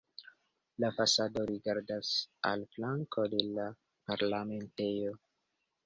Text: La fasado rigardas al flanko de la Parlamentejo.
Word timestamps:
La 0.83 0.89
fasado 0.99 1.43
rigardas 1.51 2.15
al 2.55 2.65
flanko 2.73 3.29
de 3.37 3.47
la 3.61 3.71
Parlamentejo. 4.11 5.19